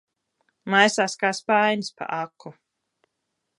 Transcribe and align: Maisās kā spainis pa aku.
Maisās 0.73 1.17
kā 1.25 1.31
spainis 1.41 1.93
pa 1.99 2.09
aku. 2.23 2.55